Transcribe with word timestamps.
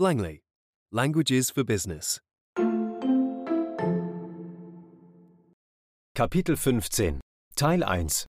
Langley. 0.00 0.40
Languages 0.92 1.50
for 1.50 1.62
Business. 1.62 2.20
Kapitel 6.16 6.56
15 6.56 7.20
Teil 7.54 7.82
1 7.84 8.26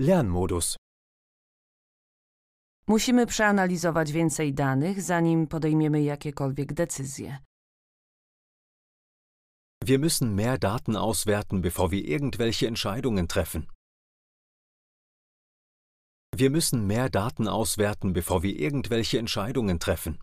Lernmodus 0.00 0.76
Musimy 2.86 3.26
przeanalizować 3.26 4.12
więcej 4.12 4.54
danych, 4.54 5.02
zanim 5.02 5.46
podejmiemy 5.46 6.02
jakiekolwiek 6.02 6.72
decyzje. 6.72 7.38
Wir 9.84 9.98
müssen 9.98 10.34
mehr 10.34 10.58
Daten 10.58 10.96
auswerten, 10.96 11.60
bevor 11.60 11.90
wir 11.90 12.04
irgendwelche 12.04 12.66
Entscheidungen 12.66 13.26
treffen. 13.28 13.66
Wir 16.40 16.50
müssen 16.50 16.86
mehr 16.86 17.10
Daten 17.10 17.48
auswerten, 17.48 18.14
bevor 18.14 18.42
wir 18.42 18.54
irgendwelche 18.58 19.18
Entscheidungen 19.18 19.78
treffen. 19.78 20.18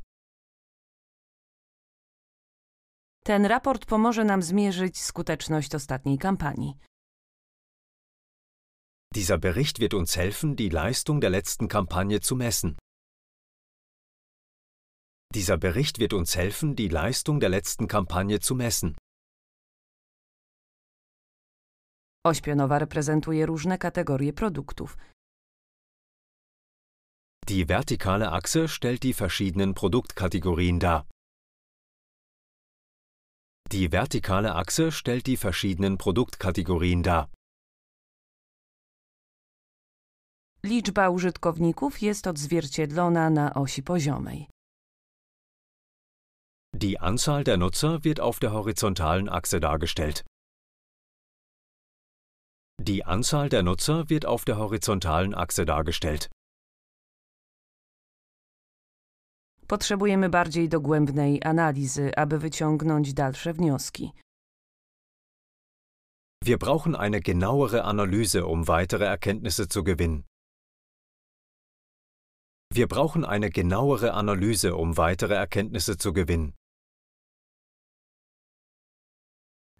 Ten 3.23 3.45
raport 3.45 3.85
pomoże 3.85 4.23
nam 4.25 4.41
zmierzyć 4.41 5.01
skuteczność 5.01 5.75
ostatniej 5.75 6.17
kampanii. 6.17 6.73
Dieser 9.13 9.37
Bericht 9.37 9.79
wird 9.79 9.93
uns 9.93 10.15
helfen, 10.17 10.55
die 10.55 10.69
Leistung 10.69 11.21
der 11.21 11.29
letzten 11.29 11.67
Kampagne 11.67 12.19
zu 12.19 12.35
messen. 12.35 12.77
Dieser 15.33 15.57
Bericht 15.57 15.99
wird 15.99 16.13
uns 16.13 16.35
helfen, 16.35 16.75
die 16.75 16.89
Leistung 16.89 17.39
der 17.39 17.49
letzten 17.49 17.87
Kampagne 17.87 18.39
zu 18.39 18.55
messen. 18.55 18.95
Oś 22.25 22.41
pionowa 22.41 22.79
reprezentuje 22.79 23.45
różne 23.45 23.77
kategorie 23.77 24.33
produktów. 24.33 24.97
Die 27.49 27.69
vertikale 27.69 28.31
Achse 28.33 28.67
stellt 28.67 29.03
die 29.03 29.13
verschiedenen 29.13 29.73
Produktkategorien 29.73 30.79
dar. 30.79 31.07
Die 33.71 33.89
vertikale 33.89 34.53
Achse 34.55 34.91
stellt 34.91 35.27
die 35.27 35.37
verschiedenen 35.37 35.97
Produktkategorien 35.97 37.03
dar. 37.03 37.29
Liczba 40.63 41.09
użytkowników 41.09 42.01
jest 42.01 42.27
odzwierciedlona 42.27 43.29
na 43.29 43.53
osi 43.53 43.83
poziomej. 43.83 44.47
Die 46.73 46.99
Anzahl 46.99 47.43
der 47.43 47.57
Nutzer 47.57 48.03
wird 48.03 48.19
auf 48.19 48.39
der 48.39 48.51
horizontalen 48.51 49.29
Achse 49.29 49.59
dargestellt. 49.59 50.25
Die 52.81 53.05
Anzahl 53.05 53.49
der 53.49 53.63
Nutzer 53.63 54.09
wird 54.09 54.25
auf 54.25 54.43
der 54.43 54.57
horizontalen 54.57 55.33
Achse 55.33 55.65
dargestellt. 55.65 56.29
Potrzebujemy 59.67 60.29
bardziej 60.29 60.69
dogłębnej 60.69 61.43
analizy, 61.43 62.11
aby 62.15 62.39
wyciągnąć 62.39 63.13
dalsze 63.13 63.53
wnioski. 63.53 64.11
Wir 66.43 66.57
brauchen 66.57 66.95
eine 66.95 67.19
genauere 67.19 67.83
Analyse, 67.83 68.45
um 68.45 68.63
weitere 68.63 69.05
Erkenntnisse 69.05 69.67
zu 69.67 69.83
gewinnen. 69.83 70.23
Wir 72.73 72.87
brauchen 72.87 73.25
eine 73.25 73.49
genauere 73.49 74.13
Analyse, 74.13 74.75
um 74.75 74.93
weitere 74.93 75.35
Erkenntnisse 75.35 75.95
zu 75.95 76.13
gewinnen. 76.13 76.51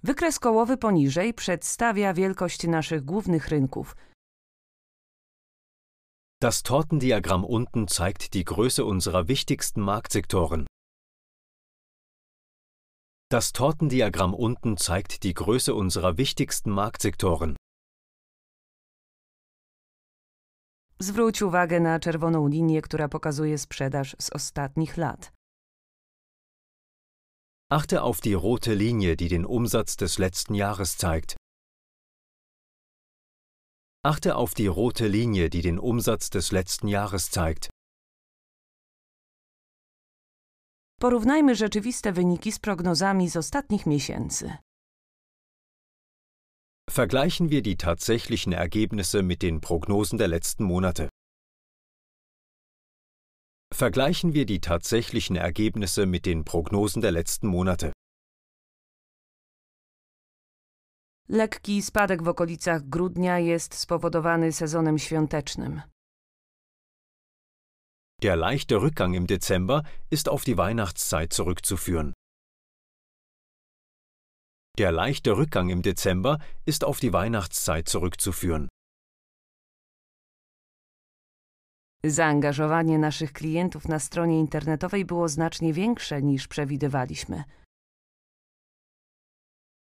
Wykres 0.03 0.39
kołowy 0.39 0.77
poniżej 0.77 1.33
przedstawia 1.33 2.13
wielkość 2.13 2.67
naszych 2.67 3.05
głównych 3.05 3.47
rynków. 3.47 3.95
Das 6.39 6.61
Tortendiagramm 6.61 7.43
unten 7.43 7.87
zeigt 7.87 8.35
die 8.35 8.43
Größe 8.43 8.85
unserer 8.85 9.27
wichtigsten 9.27 9.81
Marktsektoren. 9.81 10.67
Das 13.31 13.53
Tortendiagramm 13.53 14.35
unten 14.35 14.77
zeigt 14.77 15.23
die 15.23 15.33
Größe 15.33 15.73
unserer 15.73 16.17
wichtigsten 16.17 16.69
Marktsektoren. 16.69 17.55
Zwróć 20.99 21.41
uwagę 21.41 21.79
na 21.79 21.99
czerwoną 21.99 22.47
linię, 22.47 22.81
która 22.81 23.09
pokazuje 23.09 23.57
sprzedaż 23.57 24.15
z 24.19 24.29
ostatnich 24.29 24.97
lat. 24.97 25.31
Achte 27.71 28.01
auf 28.01 28.21
die 28.21 28.35
rote 28.35 28.75
Linie, 28.75 29.15
die 29.15 29.27
den 29.27 29.45
Umsatz 29.45 29.97
des 29.97 30.19
letzten 30.19 30.53
Jahres 30.53 30.97
zeigt. 30.97 31.35
Achte 34.07 34.37
auf 34.37 34.53
die 34.53 34.67
rote 34.67 35.05
Linie, 35.05 35.49
die 35.49 35.61
den 35.61 35.77
Umsatz 35.79 36.29
des 36.29 36.53
letzten 36.53 36.87
Jahres 36.87 37.29
zeigt. 37.29 37.69
Porównajmy 41.01 41.55
rzeczywiste 41.55 42.13
wyniki 42.13 42.51
z 42.51 42.59
prognozami 42.59 43.29
z 43.29 43.35
ostatnich 43.35 43.85
miesięcy. 43.85 44.57
Vergleichen 46.89 47.49
wir 47.49 47.61
die 47.61 47.75
tatsächlichen 47.75 48.53
Ergebnisse 48.53 49.23
mit 49.23 49.41
den 49.41 49.59
Prognosen 49.61 50.17
der 50.17 50.29
letzten 50.29 50.63
Monate. 50.63 51.09
Vergleichen 53.73 54.33
wir 54.33 54.45
die 54.45 54.61
tatsächlichen 54.61 55.35
Ergebnisse 55.35 56.05
mit 56.05 56.25
den 56.25 56.45
Prognosen 56.45 57.01
der 57.01 57.11
letzten 57.11 57.47
Monate. 57.47 57.91
Lekki 61.29 61.81
spadek 61.81 62.23
w 62.23 62.27
okolicach 62.27 62.89
grudnia 62.89 63.39
jest 63.39 63.73
spowodowany 63.73 64.51
sezonem 64.51 64.97
świątecznym. 64.99 65.81
Der 68.21 68.37
leichte 68.37 68.75
Rückgang 68.75 69.15
im 69.15 69.25
Dezember 69.27 69.83
ist 70.11 70.29
auf 70.29 70.43
die 70.43 70.57
Weihnachtszeit 70.57 71.33
zurückzuführen. 71.33 72.13
Der 74.77 74.91
leichte 74.91 75.31
Rückgang 75.31 75.69
im 75.69 75.81
Dezember 75.81 76.37
ist 76.65 76.83
auf 76.83 76.99
die 76.99 77.13
Weihnachtszeit 77.13 77.89
zurückzuführen. 77.89 78.67
Zaangażowanie 82.05 82.99
naszych 82.99 83.33
klientów 83.33 83.87
na 83.87 83.99
stronie 83.99 84.39
internetowej 84.39 85.05
było 85.05 85.29
znacznie 85.29 85.73
większe 85.73 86.21
niż 86.21 86.47
przewidywaliśmy. 86.47 87.43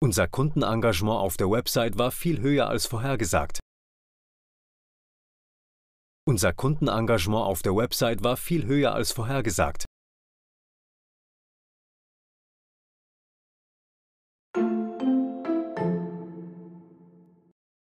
Unser 0.03 0.27
Kundenengagement 0.27 1.19
auf 1.19 1.37
der 1.37 1.51
Website 1.51 1.95
war 1.95 2.09
viel 2.09 2.41
höher 2.41 2.67
als 2.67 2.87
vorhergesagt. 2.87 3.59
Unser 6.27 6.53
Kundenengagement 6.53 7.45
auf 7.45 7.61
der 7.61 7.75
Website 7.75 8.23
war 8.23 8.35
viel 8.35 8.65
höher 8.65 8.95
als 8.95 9.11
vorhergesagt. 9.11 9.85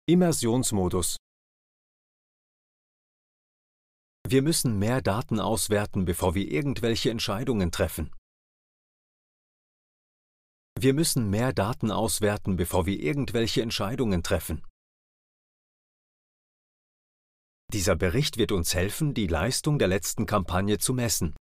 Immersionsmodus 0.06 1.16
Wir 4.28 4.42
müssen 4.42 4.78
mehr 4.78 5.02
Daten 5.02 5.40
auswerten, 5.40 6.04
bevor 6.04 6.36
wir 6.36 6.48
irgendwelche 6.48 7.10
Entscheidungen 7.10 7.72
treffen. 7.72 8.14
Wir 10.78 10.92
müssen 10.92 11.30
mehr 11.30 11.52
Daten 11.52 11.90
auswerten, 11.90 12.56
bevor 12.56 12.86
wir 12.86 12.98
irgendwelche 12.98 13.62
Entscheidungen 13.62 14.22
treffen. 14.22 14.62
Dieser 17.72 17.96
Bericht 17.96 18.36
wird 18.36 18.52
uns 18.52 18.74
helfen, 18.74 19.14
die 19.14 19.26
Leistung 19.26 19.78
der 19.78 19.88
letzten 19.88 20.26
Kampagne 20.26 20.78
zu 20.78 20.92
messen. 20.92 21.34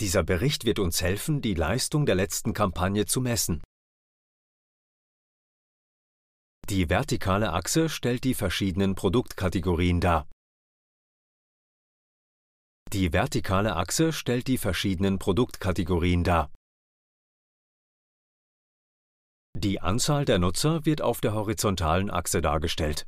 Dieser 0.00 0.22
Bericht 0.22 0.64
wird 0.64 0.78
uns 0.78 1.00
helfen, 1.00 1.42
die 1.42 1.54
Leistung 1.54 2.06
der 2.06 2.14
letzten 2.14 2.52
Kampagne 2.52 3.06
zu 3.06 3.20
messen. 3.20 3.62
Die 6.68 6.88
vertikale 6.88 7.52
Achse 7.52 7.88
stellt 7.88 8.24
die 8.24 8.34
verschiedenen 8.34 8.94
Produktkategorien 8.94 10.00
dar. 10.00 10.28
Die 12.92 13.12
vertikale 13.12 13.76
Achse 13.76 14.12
stellt 14.12 14.48
die 14.48 14.58
verschiedenen 14.58 15.18
Produktkategorien 15.18 16.24
dar. 16.24 16.52
Die 19.54 19.80
Anzahl 19.80 20.24
der 20.24 20.38
Nutzer 20.38 20.84
wird 20.86 21.02
auf 21.02 21.20
der 21.20 21.34
horizontalen 21.34 22.10
Achse 22.10 22.40
dargestellt. 22.40 23.04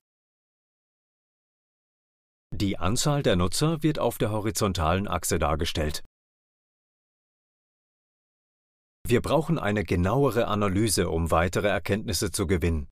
Die 2.55 2.79
Anzahl 2.79 3.23
der 3.23 3.37
Nutzer 3.37 3.83
wird 3.83 3.99
auf 3.99 4.19
der 4.19 4.31
horizontalen 4.31 5.09
Achse 5.09 5.39
dargestellt. 5.39 6.05
Wir 9.07 9.21
brauchen 9.21 9.59
eine 9.59 9.85
genauere 9.85 10.47
Analyse, 10.47 11.11
um 11.11 11.31
weitere 11.31 11.69
Erkenntnisse 11.69 12.31
zu 12.31 12.47
gewinnen. 12.47 12.89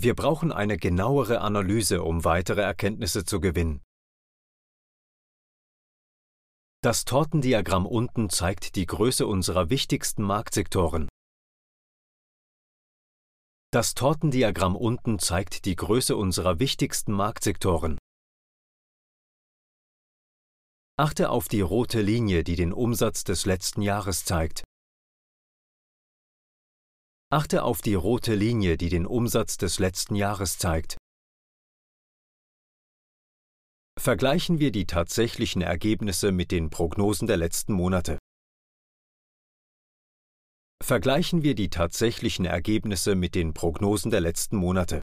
Wir 0.00 0.14
brauchen 0.14 0.52
eine 0.52 0.76
genauere 0.76 1.40
Analyse, 1.40 2.02
um 2.02 2.24
weitere 2.24 2.60
Erkenntnisse 2.60 3.24
zu 3.24 3.40
gewinnen. 3.40 3.82
Das 6.80 7.04
Tortendiagramm 7.04 7.86
unten 7.86 8.30
zeigt 8.30 8.76
die 8.76 8.86
Größe 8.86 9.26
unserer 9.26 9.68
wichtigsten 9.68 10.22
Marktsektoren. 10.22 11.08
Das 13.72 13.94
Tortendiagramm 13.94 14.76
unten 14.76 15.18
zeigt 15.18 15.64
die 15.64 15.74
Größe 15.74 16.16
unserer 16.16 16.60
wichtigsten 16.60 17.12
Marktsektoren. 17.12 17.98
Achte 20.96 21.30
auf 21.30 21.48
die 21.48 21.62
rote 21.62 22.00
Linie, 22.00 22.44
die 22.44 22.54
den 22.54 22.72
Umsatz 22.72 23.24
des 23.24 23.44
letzten 23.44 23.82
Jahres 23.82 24.24
zeigt. 24.24 24.62
Achte 27.30 27.64
auf 27.64 27.82
die 27.82 27.94
rote 27.94 28.36
Linie, 28.36 28.76
die 28.76 28.88
den 28.88 29.04
Umsatz 29.04 29.56
des 29.56 29.80
letzten 29.80 30.14
Jahres 30.14 30.58
zeigt. 30.58 30.96
Vergleichen 33.98 34.60
wir 34.60 34.70
die 34.70 34.86
tatsächlichen 34.86 35.60
Ergebnisse 35.60 36.30
mit 36.30 36.52
den 36.52 36.70
Prognosen 36.70 37.26
der 37.26 37.36
letzten 37.36 37.72
Monate. 37.72 38.18
Vergleichen 40.80 41.42
wir 41.42 41.56
die 41.56 41.68
tatsächlichen 41.68 42.44
Ergebnisse 42.44 43.16
mit 43.16 43.34
den 43.34 43.54
Prognosen 43.54 44.12
der 44.12 44.20
letzten 44.20 44.56
Monate. 44.56 45.02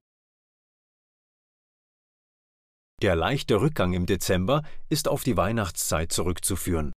Der 3.02 3.18
leichte 3.18 3.60
Rückgang 3.60 3.92
im 3.92 4.06
Dezember 4.06 4.64
ist 4.88 5.10
auf 5.10 5.24
die 5.24 5.36
Weihnachtszeit 5.36 6.14
zurückzuführen. 6.14 6.94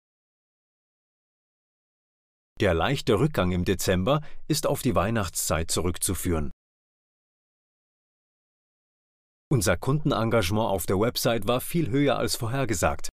Der 2.60 2.74
leichte 2.74 3.18
Rückgang 3.18 3.50
im 3.50 3.64
Dezember 3.64 4.20
ist 4.46 4.68
auf 4.68 4.82
die 4.82 4.94
Weihnachtszeit 4.94 5.68
zurückzuführen. 5.72 6.52
Unser 9.50 9.78
Kundenengagement 9.78 10.68
auf 10.68 10.84
der 10.84 11.00
Website 11.00 11.46
war 11.46 11.60
viel 11.62 11.88
höher 11.88 12.18
als 12.18 12.36
vorhergesagt. 12.36 13.08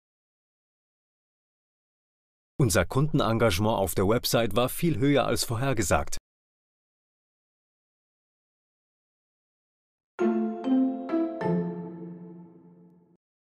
Unser 2.58 2.86
Kundenengagement 2.86 3.78
auf 3.78 3.96
der 3.96 4.08
Website 4.08 4.56
war 4.56 4.70
viel 4.70 4.98
höher 4.98 5.26
als 5.26 5.44
vorhergesagt. 5.44 6.18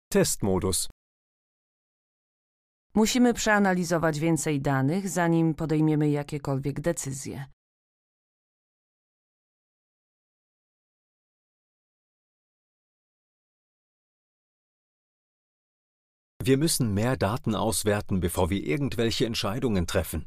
Testmodus. 0.09 0.87
Musimy 2.95 3.33
przeanalizować 3.33 4.19
więcej 4.19 4.61
danych, 4.61 5.09
zanim 5.09 5.53
podejmiemy 5.55 6.09
jakiekolwiek 6.09 6.81
decyzje. 6.81 7.45
Wir 16.45 16.57
müssen 16.57 16.93
mehr 16.93 17.15
Daten 17.15 17.55
auswerten, 17.55 18.19
bevor 18.19 18.49
wir 18.49 18.61
irgendwelche 18.63 19.25
Entscheidungen 19.25 19.87
treffen. 19.87 20.25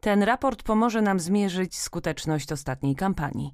Ten 0.00 0.22
raport 0.22 0.62
pomoże 0.62 1.02
nam 1.02 1.20
zmierzyć 1.20 1.78
skuteczność 1.78 2.52
ostatniej 2.52 2.96
kampanii. 2.96 3.50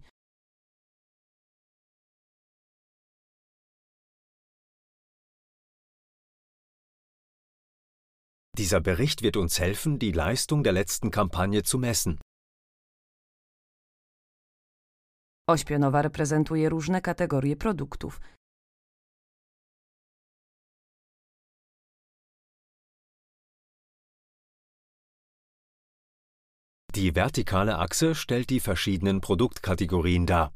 Dieser 8.57 8.81
Bericht 8.81 9.23
wird 9.23 9.37
uns 9.37 9.59
helfen, 9.59 9.99
die 9.99 10.13
Leistung 10.13 10.65
der 10.65 10.73
letzten 10.73 11.11
Kampagne 11.11 11.63
zu 11.63 11.79
messen. 11.79 12.19
Oś 15.49 15.65
pionowa 15.65 16.03
reprezentuje 16.03 16.69
różne 16.69 17.01
kategorie 17.01 17.57
produktów. 17.57 18.21
Die 26.97 27.15
vertikale 27.15 27.77
Achse 27.79 28.15
stellt 28.15 28.49
die 28.49 28.61
verschiedenen 28.61 29.21
Produktkategorien 29.21 30.25
dar. 30.27 30.53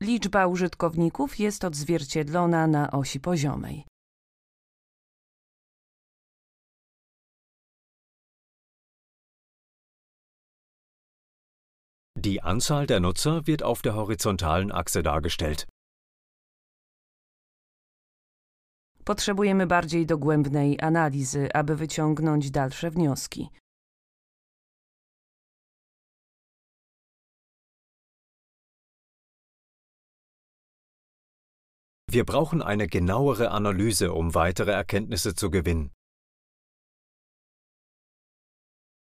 Liczba 0.00 0.46
użytkowników 0.46 1.38
jest 1.38 1.64
odzwierciedlona 1.64 2.66
na 2.66 2.90
osi 2.90 3.20
poziomej. 3.20 3.84
Die 12.16 12.42
Anzahl 12.42 12.86
der 12.86 13.00
Nutzer 13.00 13.46
wird 13.46 13.62
auf 13.62 13.82
der 13.82 13.94
horizontalen 13.94 14.72
Achse 14.72 15.02
dargestellt. 15.02 15.66
Potrzebujemy 19.04 19.66
bardziej 19.66 20.06
dogłębnej 20.06 20.80
analizy, 20.80 21.48
aby 21.54 21.76
wyciągnąć 21.76 22.50
dalsze 22.50 22.90
wnioski. 22.90 23.50
Wir 32.12 32.24
brauchen 32.24 32.62
eine 32.62 32.86
genauere 32.86 33.50
Analyse, 33.50 34.12
um 34.12 34.30
weitere 34.30 34.74
Erkenntnisse 34.74 35.32
zu 35.32 35.50
gewinnen. 35.50 35.90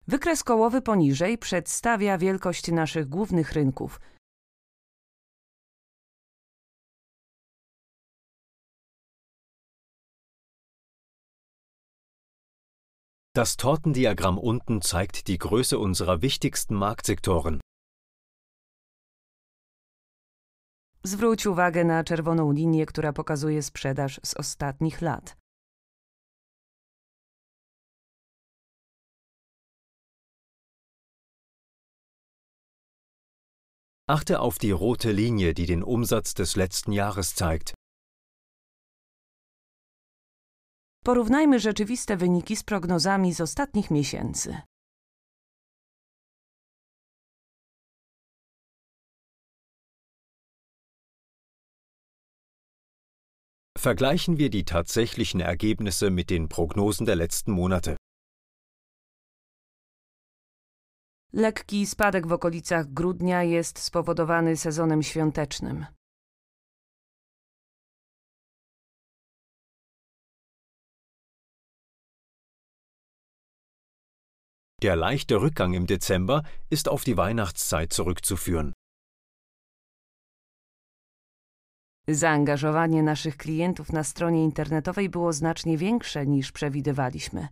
Wykres 0.08 0.44
kołowy 0.44 0.82
poniżej 0.82 1.38
przedstawia 1.38 2.18
wielkość 2.18 2.72
naszych 2.72 3.10
głównych 3.10 3.52
rynków. 3.52 4.00
Das 13.38 13.56
Tortendiagramm 13.56 14.40
unten 14.40 14.82
zeigt 14.82 15.28
die 15.28 15.38
Größe 15.38 15.78
unserer 15.78 16.24
wichtigsten 16.24 16.74
Marktsektoren. 16.74 17.62
Zwróć 21.06 21.48
uwagę 21.48 21.84
na 21.84 22.04
czerwoną 22.04 22.52
linię, 22.52 22.86
która 22.86 23.14
pokazuje 23.14 23.64
sprzedaż 23.64 24.20
z 24.24 24.34
ostatnich 24.34 25.02
lat. 25.02 25.38
Achte 34.10 34.40
auf 34.40 34.58
die 34.58 34.74
rote 34.74 35.14
Linie, 35.14 35.54
die 35.54 35.66
den 35.66 35.84
Umsatz 35.84 36.34
des 36.34 36.56
letzten 36.56 36.92
Jahres 36.92 37.36
zeigt. 37.36 37.74
Porównajmy 41.08 41.60
rzeczywiste 41.60 42.18
wyniki 42.18 42.56
z 42.56 42.64
prognozami 42.64 43.34
z 43.34 43.42
ostatnich 43.42 43.92
miesięcy. 43.92 44.62
Vergleichen 53.78 54.36
wir 54.36 54.50
die 54.50 54.64
tatsächlichen 54.64 55.42
Ergebnisse 55.42 56.12
mit 56.12 56.30
den 56.30 56.48
Prognosen 56.48 57.06
der 57.06 57.16
letzten 57.16 57.52
Monate. 57.52 57.98
Lekki 61.34 61.86
spadek 61.86 62.28
w 62.28 62.32
okolicach 62.32 62.86
grudnia 62.94 63.44
jest 63.44 63.80
spowodowany 63.80 64.58
sezonem 64.58 65.04
świątecznym. 65.04 65.97
Der 74.84 74.96
leichte 74.96 75.42
Rückgang 75.42 75.74
im 75.74 75.88
Dezember 75.88 76.44
ist 76.70 76.88
auf 76.88 77.04
die 77.04 77.18
Weihnachtszeit 77.18 77.92
zurückzuführen. 77.92 78.74
Zaangażowanie 82.08 83.04
naszych 83.04 83.38
klientów 83.38 83.92
na 83.92 84.04
stronie 84.04 84.44
internetowej 84.44 85.10
było 85.10 85.34
znacznie 85.34 85.78
większe 85.78 86.28
niż 86.28 86.52
przewidywaliśmy. 86.52 87.48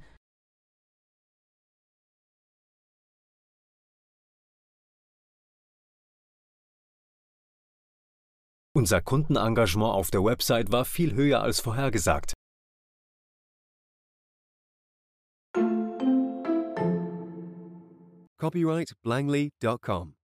Unser 8.76 9.04
Kundenengagement 9.04 9.94
auf 9.94 10.12
der 10.12 10.22
Website 10.22 10.70
war 10.70 10.86
viel 10.86 11.16
höher 11.16 11.42
als 11.42 11.60
vorhergesagt. 11.60 12.34
Copyright 18.46 18.92
Langley.com. 19.04 20.15